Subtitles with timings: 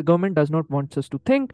[0.00, 1.52] The government does not want us to think.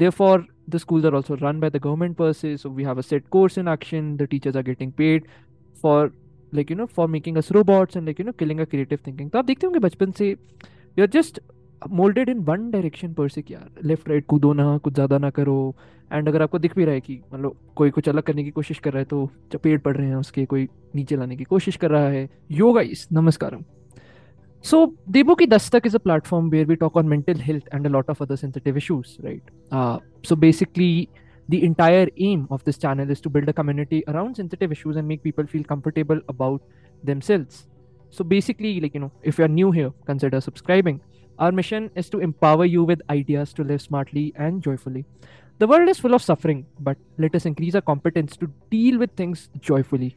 [0.00, 2.50] Therefore, the schools are also run by the government per se.
[2.64, 4.16] So we have a set course in action.
[4.20, 5.26] The teachers are getting paid
[5.84, 6.10] for
[6.58, 9.30] like you know for making us robots and like you know killing a creative thinking.
[9.32, 11.40] So आप देखते होंगे बचपन से we are just
[12.02, 15.56] moulded in one direction पर से क्या left right कूदो ना कुछ ज़्यादा ना करो
[16.12, 18.78] एंड अगर आपको दिख भी रहा है कि मतलब कोई कुछ अलग करने की कोशिश
[18.86, 19.20] कर रहा है तो
[19.56, 22.28] चपेट पड़ रहे हैं उसके कोई नीचे लाने की कोशिश कर रहा है
[22.62, 23.62] योगा इस नमस्कारम
[24.62, 27.88] So, Debu Ki Dastak is a platform where we talk on mental health and a
[27.88, 29.42] lot of other sensitive issues, right?
[29.72, 31.08] Uh, so, basically,
[31.48, 35.08] the entire aim of this channel is to build a community around sensitive issues and
[35.08, 36.60] make people feel comfortable about
[37.02, 37.68] themselves.
[38.10, 41.00] So, basically, like, you know, if you're new here, consider subscribing.
[41.38, 45.06] Our mission is to empower you with ideas to live smartly and joyfully.
[45.58, 49.12] The world is full of suffering, but let us increase our competence to deal with
[49.16, 50.16] things joyfully.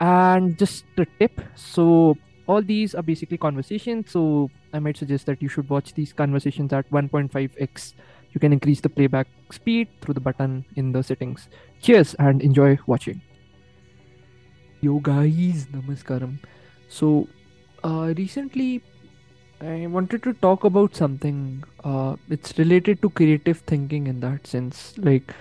[0.00, 5.40] And just a tip so, all these are basically conversations so i might suggest that
[5.42, 7.92] you should watch these conversations at 1.5x
[8.32, 11.48] you can increase the playback speed through the button in the settings
[11.80, 13.20] cheers and enjoy watching
[14.80, 16.38] yo guys namaskaram
[16.88, 17.26] so
[17.84, 18.82] uh, recently
[19.60, 24.94] i wanted to talk about something uh, it's related to creative thinking in that sense
[24.98, 25.34] like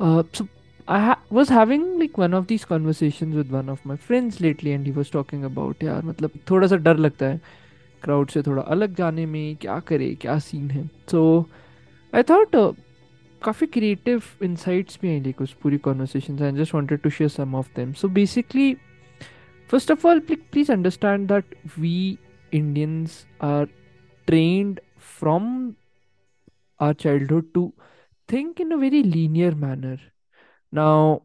[0.00, 0.48] uh, so
[0.86, 4.72] I ha- was having like one of these conversations with one of my friends lately
[4.72, 7.40] and he was talking about यार मतलब थोड़ा सा डर लगता है
[8.02, 11.22] crowd से थोड़ा अलग जाने में क्या करे क्या सीन है सो
[12.14, 12.56] आई थॉट
[13.44, 17.54] काफ़ी क्रिएटिव इंसाइट्स भी हैं लाइक उस पूरी conversation I just wanted to share some
[17.54, 18.72] of them so basically
[19.70, 21.96] first of all please understand that we
[22.54, 23.66] Indians are
[24.30, 24.78] trained
[25.14, 25.46] from
[26.84, 27.64] our childhood to
[28.34, 29.96] think in a very linear manner
[30.74, 31.22] now,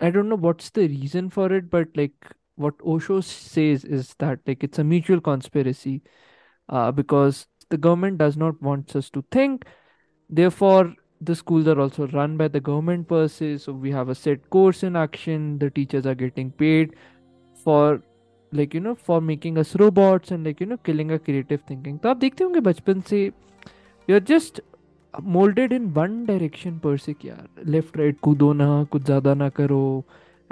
[0.00, 2.12] I don't know what's the reason for it, but like
[2.54, 6.00] what Osho says is that like it's a mutual conspiracy
[6.70, 9.66] uh, because the government does not want us to think.
[10.30, 13.58] Therefore, the schools are also run by the government per se.
[13.58, 15.58] So we have a set course in action.
[15.58, 16.94] The teachers are getting paid
[17.64, 18.00] for
[18.52, 22.00] like you know for making us robots and like you know killing our creative thinking.
[22.02, 23.32] So आप देखते होंगे बचपन you
[24.08, 24.60] you're just
[25.34, 27.36] moulded in one direction पर से क्या
[27.66, 29.82] left right कूदो ना कुछ ज़्यादा ना करो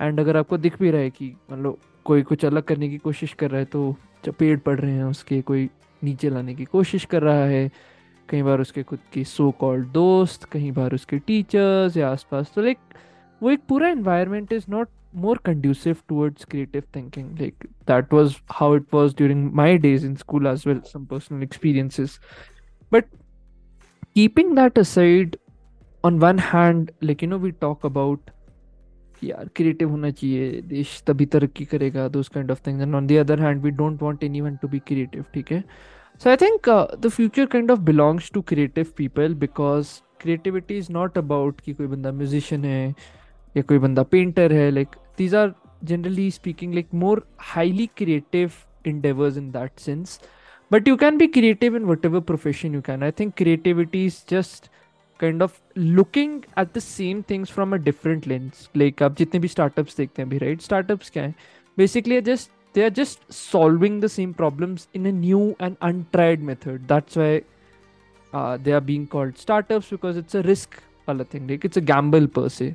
[0.01, 3.33] एंड अगर आपको दिख भी रहा है कि मतलब कोई कुछ अलग करने की कोशिश
[3.39, 3.95] कर रहा है तो
[4.25, 5.69] चपेट पड़ रहे हैं उसके कोई
[6.05, 7.71] नीचे लाने की कोशिश कर रहा है
[8.29, 12.63] कई बार उसके खुद के सो कॉल्ड दोस्त कई बार उसके टीचर्स या आसपास तो
[12.63, 12.79] लाइक
[13.43, 14.89] वो एक पूरा environment is not
[15.25, 20.15] more conducive towards creative thinking like that was how it was during my days in
[20.25, 22.19] school as well some personal experiences
[22.93, 23.05] but
[24.15, 25.37] keeping that aside
[26.05, 28.31] on one hand like you know we talk about
[29.29, 33.63] yeah creative hona desh tabhi karega, those kind of things and on the other hand
[33.63, 35.65] we don't want anyone to be creative okay
[36.19, 40.89] so i think uh, the future kind of belongs to creative people because creativity is
[40.99, 42.95] not about ki koi banda musician hai
[43.55, 45.49] ya koi banda painter hai like these are
[45.93, 47.17] generally speaking like more
[47.55, 48.63] highly creative
[48.95, 50.19] endeavors in that sense
[50.71, 54.69] but you can be creative in whatever profession you can i think creativity is just
[55.19, 59.51] kind of looking at the same things from a different lens like up, jitne bhi
[59.57, 61.49] startups dekhte hain bhi right startups kya hai
[61.85, 66.47] basically are just they are just solving the same problems in a new and untried
[66.53, 71.47] method that's why uh, they are being called startups because it's a risk wala thing
[71.53, 72.71] like it's a gamble per se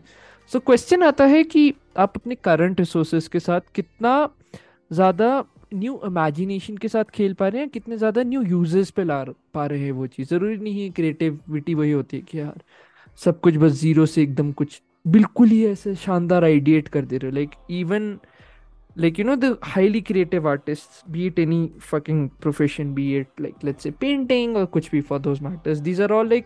[0.54, 1.68] so question aata hai ki
[2.02, 4.12] आप अपने current resources के साथ कितना
[4.94, 5.28] ज़्यादा
[5.74, 9.66] new imagination के साथ खेल पा रहे हैं कितने ज़्यादा न्यू यूजर्स पे ला पा
[9.66, 12.62] रहे हैं वो चीज़ ज़रूरी नहीं है क्रिएटिविटी वही होती है कि यार
[13.24, 17.30] सब कुछ बस ज़ीरो से एकदम कुछ बिल्कुल ही ऐसे शानदार आइडिएट कर दे रहे
[17.32, 17.50] हो like
[17.80, 18.18] even
[18.98, 23.64] like you know the highly creative artist be it any fucking profession be it like
[23.66, 26.46] let's say painting और कुछ भी for those matters these are all like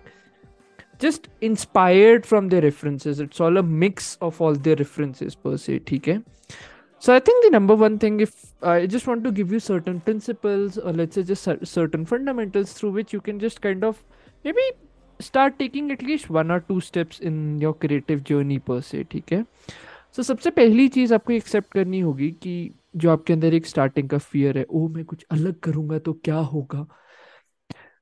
[1.02, 5.80] just inspired from their references it's all a mix of all their references पर से
[5.88, 6.22] ठीक है
[7.06, 8.32] so i think the number one thing if
[8.74, 12.92] i just want to give you certain principles or let's say just certain fundamentals through
[12.98, 13.98] which you can just kind of
[14.46, 14.68] maybe
[15.30, 19.34] start taking at least one or two steps in your creative journey per se ठीक
[19.34, 19.44] है
[20.16, 22.52] so, सबसे पहली चीज़ आपको accept करनी होगी कि
[23.04, 26.36] जो आपके अंदर एक स्टार्टिंग का फियर है ओ मैं कुछ अलग करूँगा तो क्या
[26.54, 26.86] होगा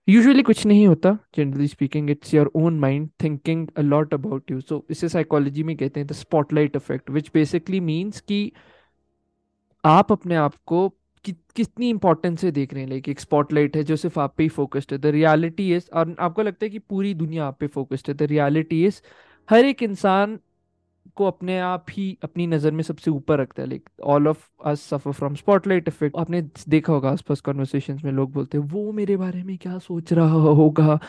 [0.10, 4.60] यूजुअली कुछ नहीं होता generally speaking it's your own mind thinking a lot about you
[4.62, 8.42] so इसे साइकोलॉजी में कहते हैं the spotlight effect which basically means कि
[9.86, 10.88] आप अपने आप को
[11.26, 14.44] कि, कितनी इंपॉर्टेंस से देख रहे हैं लाइक एक स्पॉटलाइट है जो सिर्फ आप पे
[14.44, 17.68] ही फोकस्ड है द रियलिटी इज और आपको लगता है कि पूरी दुनिया आप पे
[17.68, 19.02] फोकस्ड है द रियलिटी इज
[19.50, 20.40] हर एक इंसान
[21.16, 24.82] को अपने आप ही अपनी नज़र में सबसे ऊपर रखता है like all of us
[24.90, 29.18] suffer from spotlight effect आपने देखा होगा आसपास कॉन्वर्सेशन में लोग बोलते हैं वो मेरे
[29.18, 31.00] बारे में क्या सोच रहा होगा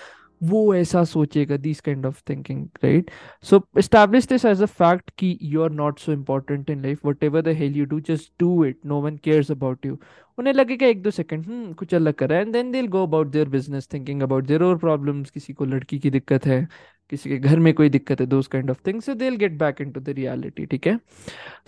[0.51, 3.11] वो ऐसा सोचेगा this kind of thinking right
[3.51, 7.23] so establish this as a fact कि you are not so important in life what
[7.25, 9.99] ever the hell you do just do it no one cares about you
[10.39, 13.03] उन्हें लगेगा एक दो second हम्म कुछ अलग कर रहा है and then they'll go
[13.07, 16.67] about their business thinking about their और प्रॉब्लम्स किसी को लड़की की दिक्कत है
[17.11, 19.81] किसी के घर में कोई दिक्कत है those kind of things so they get back
[19.81, 20.99] into the reality ठीक है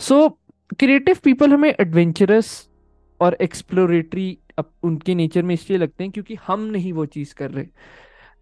[0.09, 0.29] सो
[0.79, 2.53] क्रिएटिव पीपल हमें एडवेंचरस
[3.25, 4.37] और एक्सप्लोरेटरी
[4.85, 7.67] उनके नेचर में इसलिए लगते हैं क्योंकि हम नहीं वो चीज़ कर रहे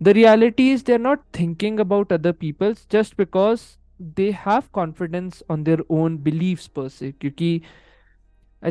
[0.07, 3.79] the reality is they're not thinking about other people's just because
[4.19, 7.69] they have confidence on their own beliefs per se because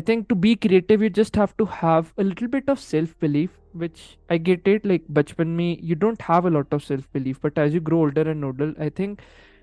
[0.08, 3.50] think to be creative, you just have to have a little bit of self belief,
[3.72, 4.86] which I get it.
[4.86, 7.98] Like, bachpan me, you don't have a lot of self belief, but as you grow
[8.04, 9.20] older and older, I think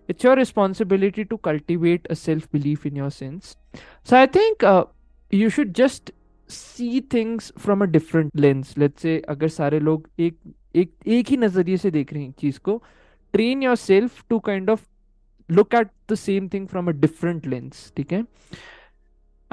[0.08, 3.56] it's your responsibility to cultivate a self belief in your sense.
[4.04, 4.86] So I think uh,
[5.32, 6.12] you should just
[6.48, 8.76] see things from a different lens.
[8.78, 10.36] Let's say, agar sare log ek.
[10.76, 12.82] एक एक ही नजरिए से देख रहे हैं चीज को
[13.34, 14.86] train yourself to kind of
[15.52, 18.24] look at the same thing from a different lens ठीक है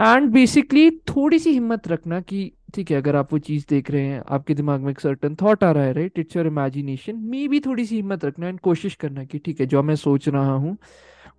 [0.01, 4.07] एंड बेसिकली थोड़ी सी हिम्मत रखना कि ठीक है अगर आप वो चीज देख रहे
[4.07, 7.47] हैं आपके दिमाग में एक सर्टन थॉट आ रहा है राइट इट्स योर इमेजिनेशन मे
[7.49, 10.53] भी थोड़ी सी हिम्मत रखना एंड कोशिश करना कि ठीक है जो मैं सोच रहा
[10.55, 10.77] हूँ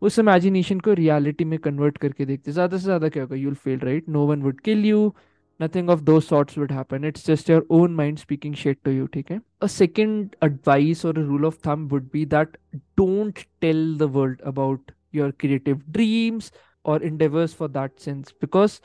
[0.07, 3.79] उस इमेजिनेशन को रियलिटी में कन्वर्ट करके देखते ज्यादा से ज्यादा क्या होगा you'll fail
[3.79, 5.11] right no one would kill you
[5.59, 9.05] nothing of those sorts would happen it's just your own mind speaking shit to you
[9.19, 12.57] okay a second advice or a rule of thumb would be that
[12.97, 16.51] don't tell the world about your creative dreams
[16.83, 18.79] or endeavors for that sense because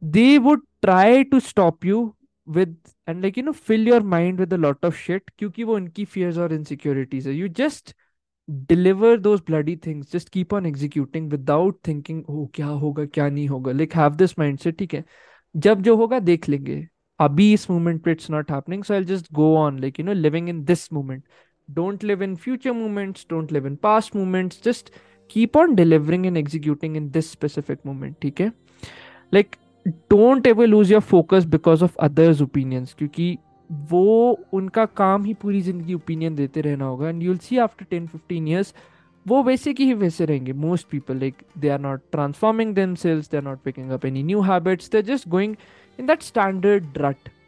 [0.00, 2.14] they would try to stop you
[2.46, 2.74] with
[3.06, 6.08] and like you know fill your mind with a lot of shit kyunki wo unki
[6.16, 7.94] fears or insecurities you just
[8.72, 13.46] deliver those bloody things just keep on executing without thinking oh kya hoga kya nahi
[13.54, 15.02] hoga like have this mindset theek hai
[15.64, 16.86] जब जो होगा देख लेंगे
[17.20, 20.12] अभी इस moment पे it's not happening so I just go on like you know
[20.12, 21.22] living in this moment
[21.74, 24.92] don't live in future moments don't live in past moments just
[25.30, 28.48] keep on delivering and executing in this specific moment ठीक है
[29.34, 29.56] like
[29.88, 33.36] don't ever lose your focus because of others' opinions क्योंकि
[33.90, 34.06] वो
[34.54, 38.06] उनका काम ही पूरी जिंदगी opinion देते रहना होगा and you will see after ten
[38.06, 38.74] fifteen years
[39.28, 43.28] वो basically की ही वैसे Most people, people like they are not transforming themselves
[43.30, 45.56] they are not picking up any new habits they just going
[46.00, 46.98] in that standard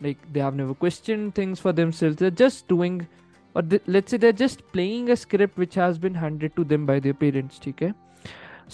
[0.06, 4.18] like they have never questioned things for themselves they're just doing or they, let's say
[4.24, 7.88] they're just playing a script which has been handed to them by their parents okay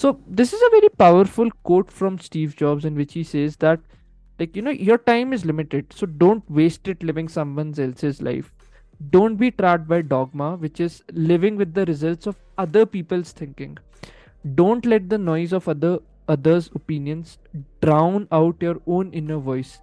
[0.02, 0.10] so
[0.40, 3.86] this is a very powerful quote from steve jobs in which he says that
[4.42, 8.52] like you know your time is limited so don't waste it living someone else's life
[9.16, 11.02] don't be trapped by dogma which is
[11.32, 13.76] living with the results of other people's thinking
[14.54, 15.98] don't let the noise of other
[16.34, 17.36] others opinions
[17.82, 19.78] drown out your own inner voice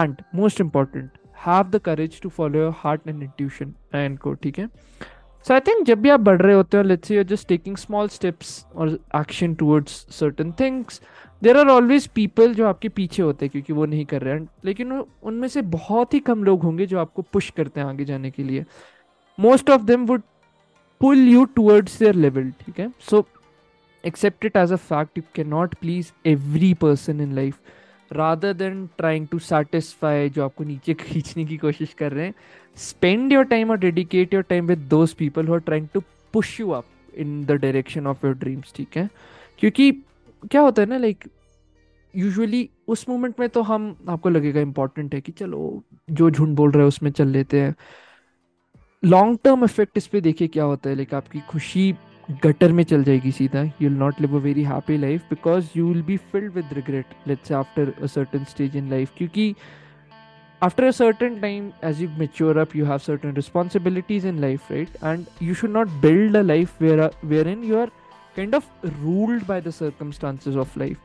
[0.00, 4.58] and most important have the courage to follow your heart and intuition and को ठीक
[4.58, 4.66] है
[5.46, 8.08] so I think जब भी आप बढ़ रहे होते हो let's you're just taking small
[8.08, 8.88] steps और
[9.20, 11.00] action towards certain things
[11.42, 14.48] there are always people जो आपके पीछे होते हैं क्योंकि वो नहीं कर रहे हैं
[14.64, 18.30] लेकिन उनमें से बहुत ही कम लोग होंगे जो आपको पुश करते हैं आगे जाने
[18.30, 18.64] के लिए
[19.40, 20.22] most of them would
[21.02, 23.24] pull you towards their level ठीक है so
[24.06, 27.56] accept it as a fact you can not please every person in life
[28.16, 32.34] rather than trying to satisfy जो आपको नीचे खींचने की कोशिश कर रहे हैं
[32.82, 36.58] स्पेंड योर टाइम और dedicate your time with those people who are trying to push
[36.60, 36.84] you up
[37.24, 39.08] in the direction of your dreams ठीक है
[39.58, 39.90] क्योंकि
[40.50, 41.28] क्या होता है ना लाइक
[42.16, 45.82] यूजली उस मोमेंट में तो हम आपको लगेगा इंपॉर्टेंट है कि चलो
[46.22, 47.74] जो झुंड बोल रहे हैं उसमें चल लेते हैं
[49.04, 51.92] लॉन्ग टर्म इफेक्ट इस पर देखिए क्या होता है लाइक आपकी खुशी
[52.44, 55.86] गटर में चल जाएगी सीधा you will not live a very happy life because you
[55.88, 59.54] will be filled with regret let's after a certain stage in life क्योंकि
[60.62, 64.96] after a certain time as you mature up you have certain responsibilities in life right
[65.04, 67.90] and you should not build a life where in you are
[68.36, 70.98] kind of ruled by the circumstances of life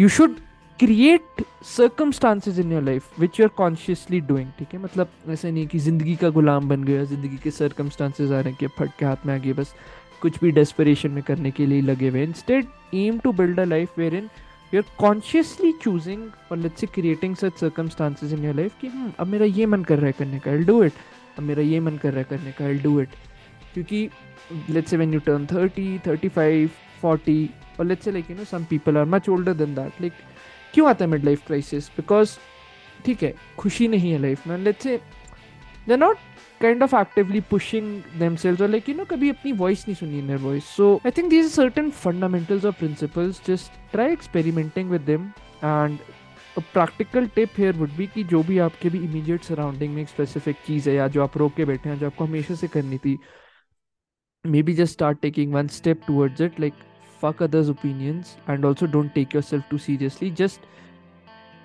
[0.00, 0.38] you should
[0.82, 5.66] create circumstances in your life which you are consciously doing ठीक है मतलब ऐसे नहीं
[5.74, 9.04] कि ज़िंदगी का गुलाम बन गया ज़िंदगी के सर्कमस्टांसिस आ रहे हैं कि फट के
[9.06, 9.74] हाथ में आ गए बस
[10.22, 12.66] कुछ भी डेस्परेशन में करने के लिए लगे हुए instead
[13.02, 14.28] aim to build a life where in
[14.74, 19.14] you are consciously choosing और let's say creating such circumstances in your life कि hmm,
[19.18, 20.92] अब मेरा ये मन कर रहा है करने का आई डू इट
[21.36, 23.08] अब मेरा ये मन कर रहा है करने का आई डू इट
[23.74, 24.08] क्योंकि
[24.70, 26.70] let's say when you turn thirty thirty five
[27.02, 27.48] forty
[27.80, 30.12] और let's say like you know some people are much older than that like
[30.74, 32.36] क्यों आता है मिड लाइफ क्राइसिस बिकॉज
[33.04, 34.96] ठीक है खुशी नहीं है लाइफ में let's say
[35.88, 36.16] they not
[36.60, 37.86] kind of actively pushing
[38.18, 41.10] themselves और लाइक यू नो कभी अपनी वॉइस नहीं सुनी in voice so I
[41.16, 45.26] think these certain fundamentals और principles just try experimenting with them
[45.64, 45.98] and
[46.72, 50.56] practical tip here would भी कि जो भी आपके भी इमीडिएट सराउंडिंग में एक स्पेसिफिक
[50.66, 53.18] चीज़ है या जो आप रोक के बैठे हैं जो आपको हमेशा से करनी थी
[54.54, 56.74] maybe just start taking one step towards it like
[57.22, 60.30] fuck others' opinions and also don't take yourself too seriously.
[60.42, 60.60] Just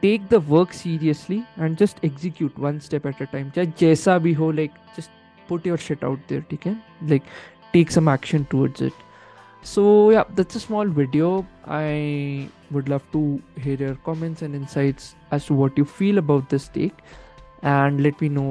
[0.06, 3.52] take the work seriously and just execute one step at a time.
[3.56, 5.16] Just jaisa bhi ho, like just
[5.52, 6.76] put your shit out there, okay?
[7.14, 7.34] Like
[7.74, 9.04] take some action towards it.
[9.74, 9.86] So
[10.18, 11.32] yeah, that's a small video.
[11.78, 13.24] I would love to
[13.66, 15.10] hear your comments and insights
[15.40, 17.04] as to what you feel about this take
[17.76, 18.48] and let me know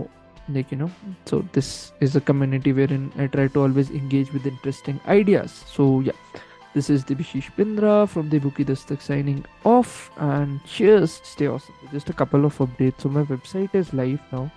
[0.57, 0.89] like you know
[1.31, 1.69] so this
[2.09, 6.39] is a community wherein i try to always engage with interesting ideas so yeah
[6.77, 11.21] this is Debashish Bindra from Debuki Dastak signing off and cheers.
[11.25, 11.75] Stay awesome.
[11.91, 13.01] Just a couple of updates.
[13.01, 14.53] So my website is live now.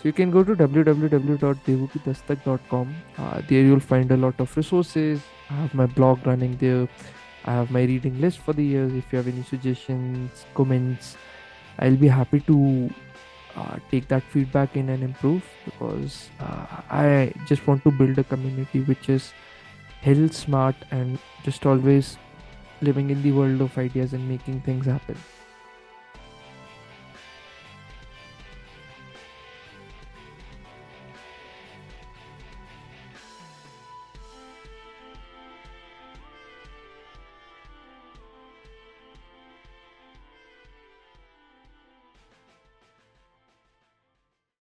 [0.00, 2.94] So you can go to www.debukidastak.com.
[3.18, 5.20] Uh, there you'll find a lot of resources.
[5.48, 6.88] I have my blog running there.
[7.44, 8.86] I have my reading list for the year.
[8.88, 11.14] If you have any suggestions, comments,
[11.78, 12.90] I'll be happy to
[13.54, 18.24] uh, take that feedback in and improve because uh, I just want to build a
[18.24, 19.32] community which is
[20.04, 22.08] hell smart and just always
[22.88, 25.16] living in the world of ideas and making things happen